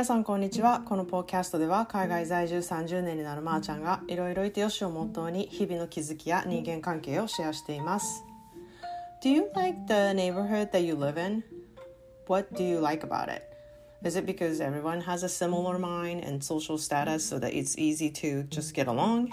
[0.00, 8.24] 皆さんこんにちはこのポーキャストでは海外在住30年になるまーちゃんがいろいろいてよしをモットーに日々の気づきや人間関係をシェアしています
[9.22, 11.44] Do you like the neighborhood that you live in?
[12.26, 13.42] What do you like about it?
[14.02, 18.10] Is it because everyone has a similar mind and social status so that it's easy
[18.22, 19.28] to just get along?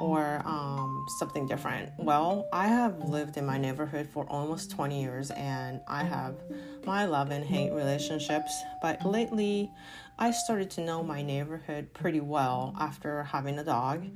[0.00, 1.90] Or um, something different?
[1.98, 6.36] Well, I have lived in my neighborhood for almost 20 years and I have
[6.84, 8.52] my love and hate relationships.
[8.80, 9.70] But lately,
[10.18, 14.06] I started to know my neighborhood pretty well after having a dog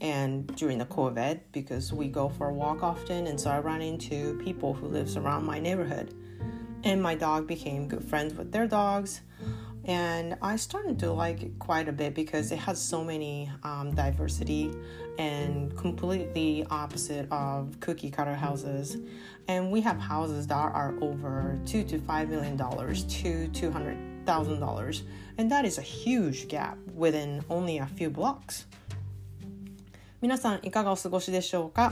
[0.00, 3.26] and during the COVID because we go for a walk often.
[3.26, 6.14] And so I ran into people who lives around my neighborhood.
[6.84, 9.20] And my dog became good friends with their dogs
[9.87, 13.93] and I started to like it quite a bit because it has so many um,
[13.93, 14.71] diversity
[15.17, 18.97] and completely opposite of cookie cutter houses.
[19.47, 23.97] And we have houses that are over two to five million dollars to two hundred
[24.25, 25.03] thousand dollars,
[25.37, 28.65] and that is a huge gap within only a few blocks.
[30.21, 31.91] 皆さんいかがお過ごしでしょうか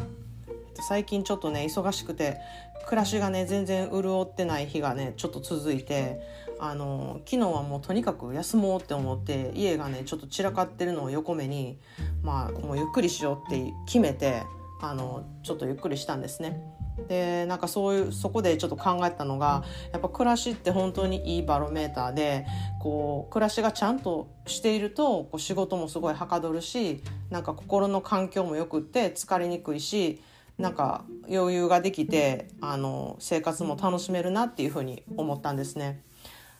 [0.87, 2.37] 最近ちょっとね忙しくて
[2.85, 6.21] 暮らしがね全然潤ってない日がねちょっと続いて
[6.58, 11.78] あの昨日はもうとにかく休もうって思って家がねちょっと散らかってるのを横目に
[12.22, 14.42] まあもうゆっくりしようって決めて
[14.80, 16.60] あのちょっとゆっくりしたんですね。
[17.08, 22.46] でなんかそういうそこでちょっと考えたのがやっぱ暮らしって本当にいいバロメーターで
[22.80, 30.22] こう暮らしがちゃんとしているとこう仕事もすごいはかどるしなんか心の環境もよくって疲れにくいし
[30.58, 36.02] なんか余裕ができてあの生活も楽しめるなっていうふうに思ったんですね。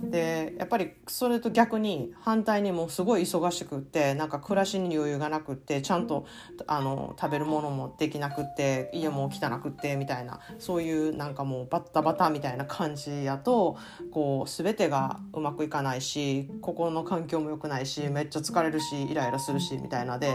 [0.01, 6.27] でやっぱりそれと逆に反対にもうすごい忙しくってなんか暮らしに余裕がなくってちゃんと
[6.67, 13.79] あの食べるものもできなくって家も汚くってみたいなそういうなんかもうバッタバタみたいな感じやと
[14.13, 20.35] こう全てがうまくいかないし心の環境も良くないしめっちゃ疲れるしイライラするしみたいなで。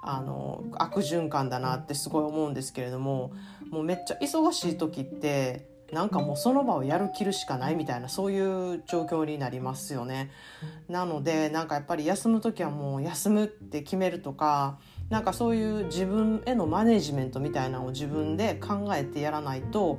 [0.00, 3.32] あの悪循環だなってすごい思うんですけれども
[3.70, 10.30] もうめっちゃ忙しい時ってなんかもうその場をやるきるしかないみたいなそういう状況になりますよね。
[10.88, 14.78] なのでなんかやっぱり休む時はもう休むって決めるとか
[15.08, 19.98] なんかそういう自分へのマネジメントみたいなのを自分で考えてやらないと、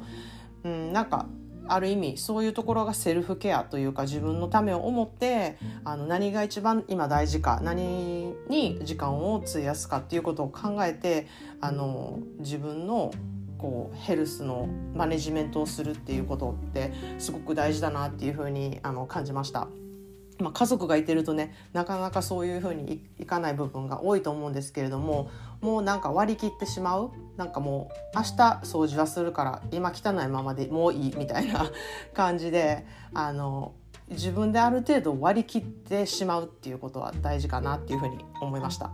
[0.63, 1.25] うん、なんか
[1.69, 11.27] ある意味そういうところがセルフケアというか自分のためを思ってあの何が一番今大事か何に時間を費やすかっていうことを考えて
[11.61, 13.11] あの自分の
[13.59, 19.67] こうヘルスのマネジメントをするっていうことってすごく大事だなっていうふうにあの感じました。
[20.39, 28.29] まあ、家族がいてるとねなかなかそういうふうにいかない部分が多いと思うんですけれどももうなんか割り切ってしまうなんかもう明日
[28.63, 31.69] 掃除はするから今汚いままでもういいみたいな
[32.13, 33.73] 感じであの
[34.09, 38.91] 自分である程度割り切ってしまうっていうことは大事かなっていうふうに思いました。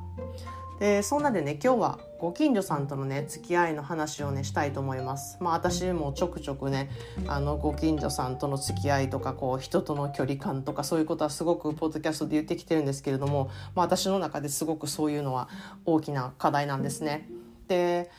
[0.80, 5.38] でそんなでね今日はご近所さんとのね付き合いの話をねしたいと思います。
[5.40, 6.90] まあ私もちょくちょくね
[7.28, 15.48] あのご近所さんとの付き合いとかこう人との距離感とかそういうことはすごくポッドキャストで言ってきてるんですけれども、まあ、私の中ですごくそういうのは
[15.86, 17.30] 大きな課題なんですね。
[17.68, 18.12] で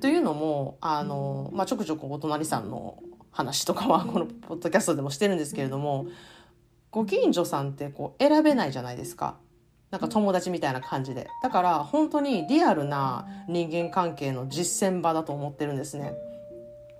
[0.00, 6.06] というのもあの、まあ、ちょくちょくお隣さんの話とかはこのポッドキャストでもしてるんですけれども
[6.90, 9.36] ご近所さんってこう選べないじゃないですか。
[9.90, 11.28] なんか友達みたいな感じで。
[11.42, 16.14] だから本当にリアルな人間関係の実践場だと思ってるんですね。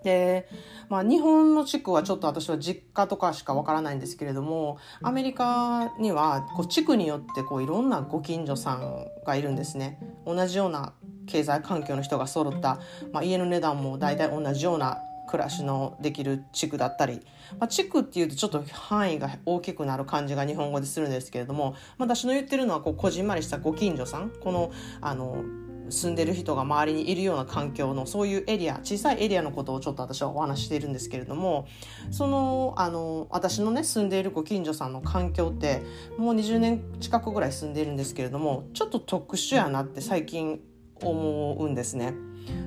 [0.05, 0.49] で、
[0.89, 9.99] まあ日本の地区はちょっと私は実家とかしかわからないんですけれども、アメリカにはこう地区によってこういろんなご近所さんがいるんですね。
[10.25, 10.93] 同じような
[11.27, 12.79] 経済環境の人が揃った、
[13.13, 17.21] まあ、家の値段も大体同じような暮らしのできる地区だったり、
[17.59, 24.71] まあ、地区っていうとちょっと範囲が大きくなる感じが日本語でするんですけれども、まあ、私の言ってるのはこうこじんまりしたご近所さんこの
[25.01, 25.45] あの
[25.89, 31.67] 住んでる人が周りにいるような環境のそういうエリア小さいエリアのことをちょっと私はお話しているんですけれども
[32.11, 35.83] そのあの私のね住んでいるご近所さんの環境って
[36.19, 40.61] もう20年近くぐらい住んでいるんですけれどもちょっと特殊やなって最近
[41.01, 42.15] 思うんですね。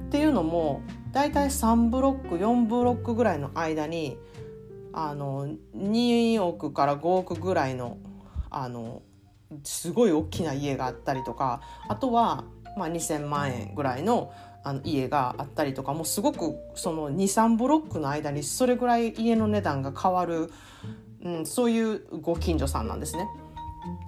[0.07, 0.81] っていうのも
[1.11, 4.17] 大体3ブロック4ブロックぐらいの間に
[4.93, 7.97] あの2億から5億ぐらいの
[8.49, 9.01] あの
[9.63, 12.43] すごい大きな家があったりとかあとは、
[12.77, 14.31] まあ、2,000万円ぐらいの
[14.63, 20.51] あの家があったりとかもうすごくその23ブロックの間にそれぐらい家の値段が変わる、
[21.23, 23.27] うん、そういうご近所さんなんですね。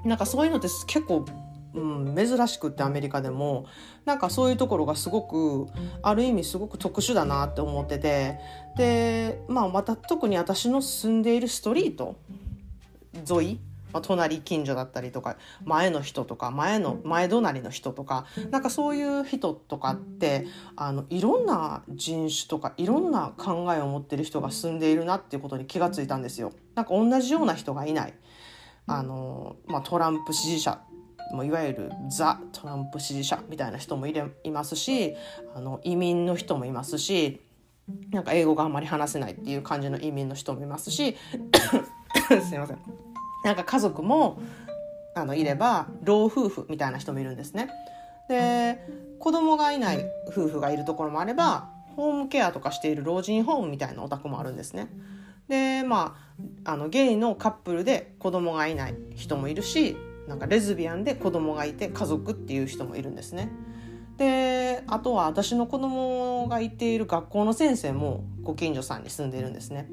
[0.04, 1.26] なんかそういうのって結構
[1.74, 3.66] うん、珍しくってアメリカでも
[4.06, 5.68] なんかそういうところがすごく
[6.02, 8.40] ある意味すごく特殊だなって思ってて
[8.78, 12.18] でまあまた特に私の住んでいるストリート
[13.30, 13.60] 沿い
[13.94, 26.54] まあ、隣近所だったりとか前の人とか前の前隣の人とかなんかそういう人とかってあのいろんな人種とかいろんな考えを持ってる人が住んでいるなっていうことに気がついたんですよ。
[26.76, 28.14] なんか同じような人がいない
[28.88, 30.80] あの、まあ、トランプ支持者
[31.34, 35.16] もういわゆるザ・トランプ支持者みたいな人もいれいますし
[35.56, 37.42] あの移民の人もいますし
[38.12, 41.18] なんか英語があんまり話せないっていう感じの移民の人もいますし
[42.48, 42.80] すいません。
[43.44, 44.40] なんか家族も
[45.16, 47.70] あのいれば老夫婦みたいな人もいるんですね。
[48.30, 48.80] で
[49.20, 54.88] 子供がいない夫婦がいるところもあればホームケアとかしている老人ホームみたいなお宅もあるんですね。
[55.48, 56.16] でま
[56.66, 63.52] ああのゲイのカップルで子供がいない人もいるしなんかレズビアンで子供がいて家族っていう人もいるんですね。
[64.18, 69.90] であとは私の子供が行っている学校の先生もご近所さんに住んでいるんですね。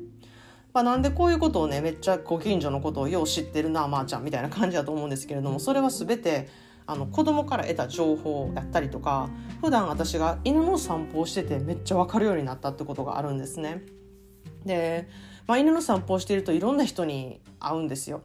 [0.74, 6.48] まあ、なんでこういうことをねめっちゃご近所のことをよう知ってるなまー、あ、ちゃんみたいな感じだと思うんですけれどもそれは全て
[6.86, 9.28] あの子供から得た情報だったりとか
[9.60, 13.82] 普段私が犬の散歩をしててめっちゃ分かるようになったってことがあるんですね。
[14.64, 15.08] で、
[15.46, 18.22] まあ、犬の散歩をしているといろんな人に会うんですよ。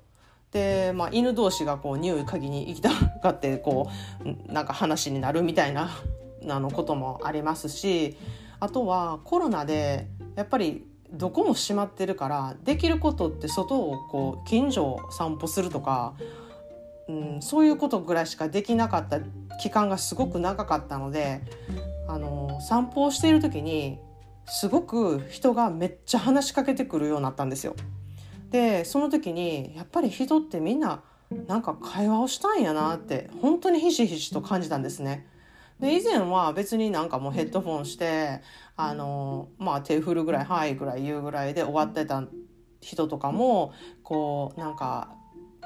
[0.54, 2.92] で、まあ、犬同士がこう匂い嗅ぎに行きた
[3.22, 3.90] がってこ
[4.24, 5.90] うなんか話になるみたいな
[6.48, 8.16] あのこともありますし
[8.60, 16.14] あとはコロナでやっぱりどこも閉まってるからできることって外をこう近所を散歩するとか、
[17.08, 19.20] うん、そういうことぐらいしかできなかった
[19.62, 21.42] 期間がすごく長かったので
[22.08, 24.00] あの散歩をしている時に
[24.46, 27.76] すごく人がめっちゃ話しかけてくるようになったんですよ。
[28.54, 31.02] でその時にやっぱり人ってみんな
[31.48, 35.28] なんか会話をしたんやなって本当にひしひしと感じたんですね。
[35.80, 38.42] で以前は別になんかもうヘッドフォンして
[38.78, 42.24] あのまあ手振るぐらい「はい」ぐらい言うぐらいで終わってた
[42.80, 43.74] 人とかも
[44.04, 45.16] こうなんか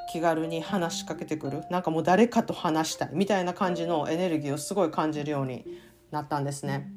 [0.10, 5.66] 気軽に話しかけてくるなんかもう誰かと話したいみたいな感じのエネルギーをすごい感じるように
[6.10, 6.90] なったんですね。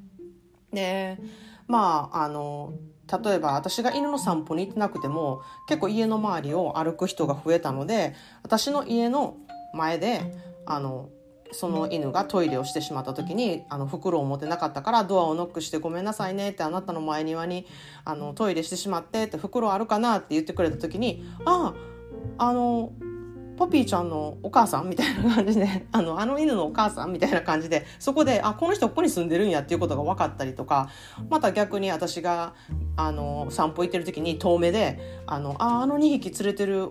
[0.72, 1.18] で
[1.66, 2.74] まああの
[3.10, 9.36] 例えば私が犬の散歩に行ってなくても結構家の周りを歩く人が増えたので私の家の
[9.74, 10.34] 前で
[10.66, 11.08] あの
[11.52, 17.66] その犬がトイレをしてしまった時にあの袋を持ってなかったからドアをノックして「ごめんなさいね」ってあなたの前庭に
[18.04, 21.74] あのトイレしてしまってって袋あるかなって言ってくれた時に「あ
[22.38, 22.92] ああの
[23.60, 30.88] ポピーちゃんのお母さんみたいな感じであのあの犬のお母さんみたいな感じでそこであこの人ここに住んでるんやっていうことが分かったりとか
[31.28, 32.54] また逆に私が
[32.96, 36.88] あの散歩行ってる時に遠目であのああの2匹連れてる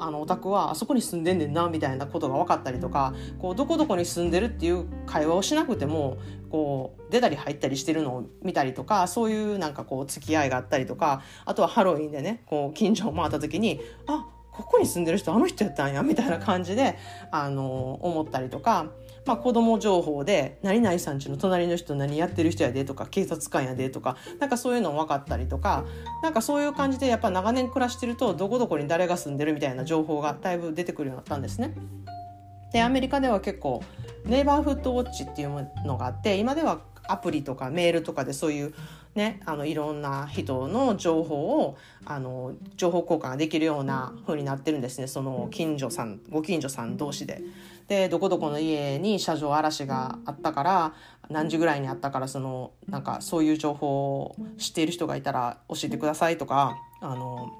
[0.00, 6.18] あのお宅はあそこに住んでんねんなみたいなことが分かったりとかこうどこどこに住んでるっていう会話をしなくても
[6.50, 14.26] こう出たり入ったりしてるのを見たりとかそういうなんかこう付き合いがあったりとかあとはハロウィンでねこう近所を回った時にあ
[14.58, 16.96] ここに住んでる人あの人やったんやみたいな感じで、
[17.30, 18.86] あの思ったりとか、
[19.24, 25.84] まあ、子供情報で「何々さんちの隣の人何やってる人やで」とか「警察官やで」とかなんかそういうの分かったりとか
[26.22, 31.74] なんかそういう感じでやっぱ長年暮らしてるとどこどこに誰が住んでるみたいな情報がだいぶ出てくるようになったんですね。
[32.72, 33.82] でアメリカでは結構
[34.24, 38.74] ネイバーフットウォッチっていうのがあって今ではアプリとかメールとかでそういう
[39.14, 47.42] ね、あのいろんな人の情報をあの情報交換ができるような風になってるんですねその近所さんご近所さん同士で。
[47.88, 50.94] でどこどこの家に車上嵐があったから
[51.30, 57.50] 何時ぐらいにあったからそのなんかそういう情報を知っている人がいたら教えてくださいとかあの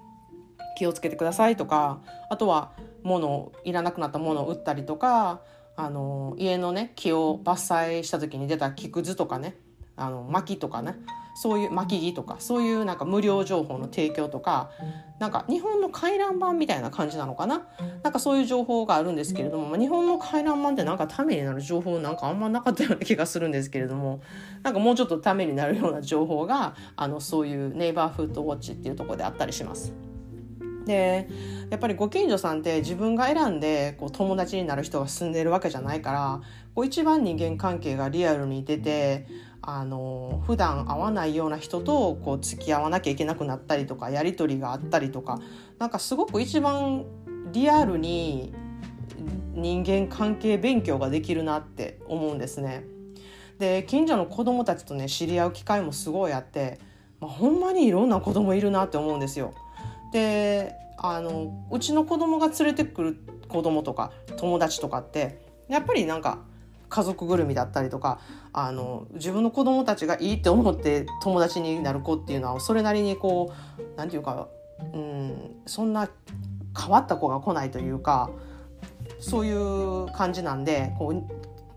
[0.77, 5.41] 気をつけてくださいとかあとは物いらなくなったものを売ったりとか
[5.81, 9.55] あの家のね木を伐採した時に出た木くずとかね
[9.97, 10.97] あの薪とかね
[11.37, 14.73] そういう巻き木とかそういうなんか無料情報の提供とか
[15.21, 17.69] なんか日本の回覧板みたいな感じなのかな？
[18.03, 24.21] なんかそういう情報があるんですけれども、日本の回覧板ってなんかためになる情報なんかあんまなかったような気がするんですけれども
[24.65, 29.93] なんかもうちょっとためになるような情報があのそういうネイバーフードウォッチっていうとこであったりします。
[30.89, 31.29] で
[31.71, 36.41] やっぱりご近所さんって自分が選んでこう友達になる人が住んでるわけじゃないから
[36.75, 39.27] こう一番人間関係がリアルに出て
[39.61, 45.41] あの普段会わないような人とこう付き合わなきゃいけなくなったりとかやり取りがあったりとか
[45.79, 47.05] なんかすごく一番
[47.53, 48.55] リアルに
[49.53, 52.85] 人間関係勉強ができるなって思うんですね。
[53.59, 56.79] で近所の子供たちとね知り合う機会もすごいあって、
[57.21, 59.53] まあ、ほんまにいろんな子供いるなって思うんですよ。
[60.13, 63.17] であのうちの子供が連れてくる
[63.49, 66.39] 子供とか友達とかってやっぱりなんか
[66.89, 68.21] 家族ぐるみだったりとか
[68.53, 74.49] あの自分の子供たちがいいって思って友達になる子っていうのはそれなりにこう何て言うか、
[74.95, 76.09] うん、そんな
[76.79, 78.31] 変わった子が来ないというか
[79.21, 81.23] そういう感じなんでこう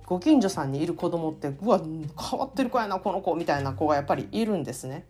[0.06, 5.06] ご近所さんにいる子供ってうわ変わってる子やなこの子みたいな子がやっぱりいるんですね。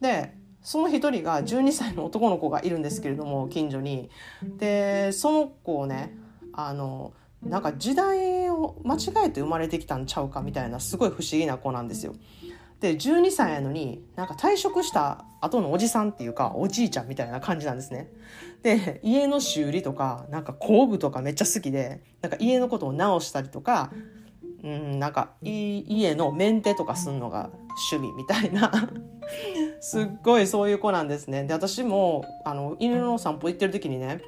[0.00, 4.10] でその一人が12歳の男の子がいるんですけれども近所に。
[4.58, 6.14] でその子をね
[6.52, 7.12] あの
[7.42, 12.14] なんか時代を間違えて生まれてきたんちゃうかみたいなすごい不思議な子なんですよ。
[12.80, 18.10] で12歳やのになんか退職した後のおじさんっていうかおじいちゃんみたいな感じなんですね。
[18.62, 23.92] で家の修理とかなんか工具とかめっちゃ好きでなんか家のことを直したりとか、
[24.62, 27.50] うん、なんか家のメンテとかすんのが
[27.92, 28.70] 趣味みたいな
[29.80, 31.44] すっごいそういう子なんですね。
[31.44, 34.20] で私もあの犬の散歩行ってる時にね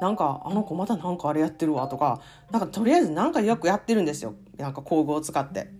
[0.00, 5.70] なんかあの子またなんかあれやってるわとかなんかとりあえずなんかよくやってるんですよなんか工具を使って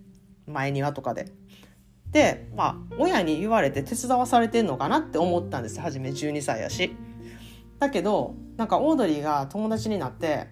[0.47, 1.33] 前庭とかで。
[2.11, 6.97] でまあ親に言われて手伝わされてんのかなって思ったんです初め12歳やし。
[7.79, 10.49] だけどなんかオードリーが友達になって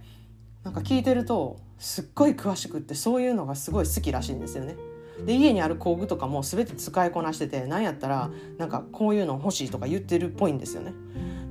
[0.63, 4.77] なんか聞いてるとすっごい詳しくってそういうのがすごい好きらしいんですよね。
[5.25, 10.93] で家にある工具とかも全て使いこなしてて何やったらなんかこういうの欲しいとか言ってるっぽいんですよね。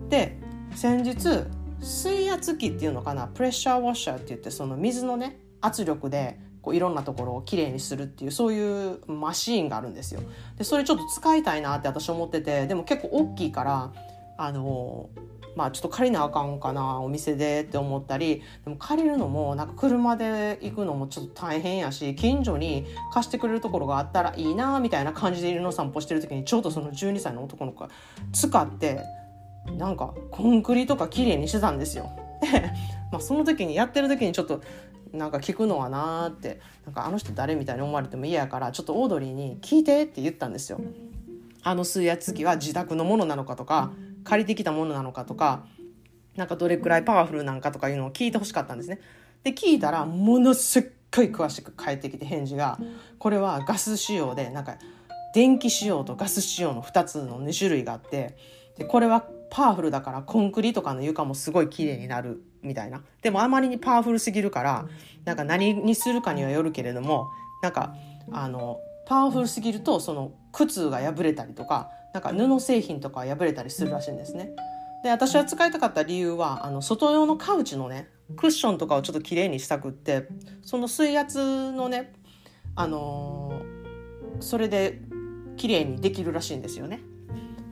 [0.10, 0.40] で
[0.76, 1.46] 先日
[1.82, 10.22] 水圧器っていうのかなプレッシャーウォッシャーって言ってその水のね圧力でこういろんなところをきれいにするっていうそういうマシーンがあるんですよ。
[10.58, 13.92] でそれちょっと使いたいなって私思っててでも結構大きいから
[14.38, 15.10] あの
[15.56, 27.90] まあちょっと借りなあかんかなお店でって思ったりでも借りるのもなんか車で行くのもちょっと大変やし近所に貸してくれるところがあったらいいなみたいな感じで犬の散歩してる時にちょうどその12歳の男の子が
[28.34, 29.02] 使って
[29.78, 32.10] なんかコンクリとか綺麗にしてたんですよ。
[32.42, 32.62] で、
[33.12, 34.62] まあ、その時にやってる時にちょっと
[35.12, 40.80] なんか聞くのはなーってなんかあの人誰みたいに思われても嫌やからちょっとオードリーに「聞いて」って言ったんですよ。
[41.64, 43.92] あの水圧機は自宅のものなのかとか
[44.26, 45.66] 借りてきたものなのかとか
[46.36, 49.00] なんかどれくらいパワフルなんかとかいうのを聞いてほしかったんですね。
[49.44, 50.84] で聞いたらものすっ
[51.16, 52.78] ごい詳しく返ってきて返事が
[53.20, 54.78] これはガス仕様でなんか
[55.34, 58.36] 電気仕様とガス仕様の2つの2種類があって
[58.78, 63.04] でこれはパワフルだからコンクリとかの床もすごい綺麗になるみたいな。
[63.22, 64.88] でもあまりにパワフルすぎるから
[65.24, 67.30] なんか何にするかにはよるけれども
[67.62, 67.96] なんか
[68.32, 74.52] あのパワフルすぎるとその靴が破れたりとかなんか布製品とか破れたりするらしいんですね。
[75.04, 78.08] で私は使いたかった理由はあの外用のカウチのね
[78.38, 80.28] クッションとかをちょっと綺麗にしたくって
[80.64, 82.14] その水圧のね
[82.76, 85.02] あのー、それで
[85.58, 87.02] 綺麗にできるらしいんですよね。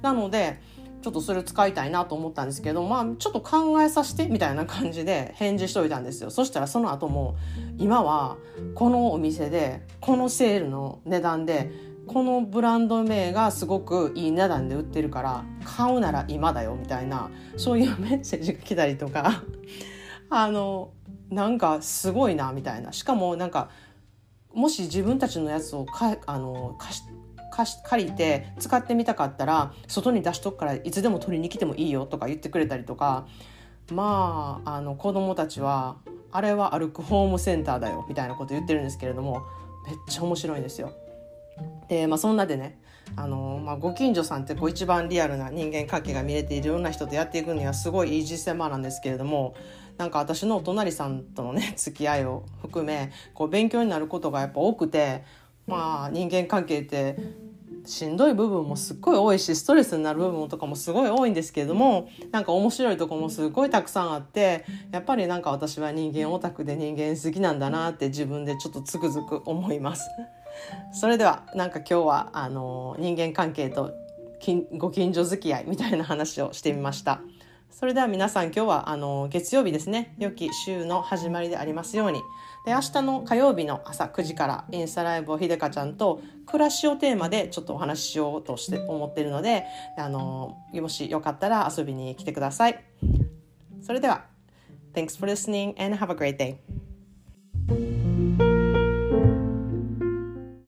[0.02, 0.60] なので
[1.04, 6.30] ちょっとそれ使いたいなと思ったんですけど、まあ、ちょっと考えさせてみたいな感じで返事しといたんですよ。
[6.30, 7.36] そしたらその後も、
[7.78, 8.38] 今は
[8.74, 11.72] このお店で、このセールの値段で、
[12.08, 19.44] このブランド名がすごくいい値段で売ってるから買うなら今だよみたいなそういうメッセージが来たりとか
[20.30, 20.92] あの
[21.30, 23.70] なんかすごいなみたいなしかもなんか
[24.54, 27.04] もし自分たちのやつをかあの貸し
[27.52, 33.28] 貸し借りて使ってみたかったら外に出しとくからいつでも取りに来てもいいよとか言ってくれたりとか
[33.92, 35.98] まああの子供たちは
[36.32, 39.44] あれは歩くホームセンターだよみたいなこと言ってるんですけれども
[39.86, 40.92] めっちゃ面白いんですよ。
[41.88, 42.80] でまあそんなでね
[43.16, 49.56] あの、まあ、ご近所さんってこう一番リアルな人間関係が見れているような人とやっていくにはすごいいい実践場なんですけれども
[49.98, 55.24] なんか私のお隣さんとのね 付き合いを含めこう勉強になることがやっぱ多くて
[55.68, 57.18] まあ人間関係って
[57.86, 70.10] しんどい部分もすっごい多いしストレスになる部分とかもすごい多いんですけれどもなんか面白いとこもすっごいたくさんあってやっぱりなんか私は人間オタクで人間好きなんだなって自分でちょっとつくづく思います。
[70.94, 73.94] それではなんか今日はあの人間関係と
[74.78, 77.22] ご近所付き合いみたいな話をしてみました。
[77.70, 80.14] それでは皆さん今日はあの月曜日ですね。
[80.20, 82.22] 良き週の始まりでありますように。
[82.66, 89.66] で明日の火曜日の朝9時からインスタライブをひでかちゃんと暮らしをテーマでちょっとお話ししようとして思っているので
[89.98, 92.84] あのもしよかったら遊びに来てください。
[93.82, 94.26] それでは
[94.94, 96.58] Thanks for listening and have a great day.